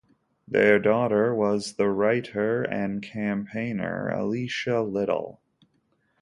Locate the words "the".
1.75-1.87